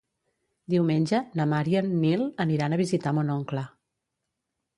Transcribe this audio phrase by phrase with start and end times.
[0.73, 3.67] Diumenge na Mar i en Nil aniran a visitar mon oncle.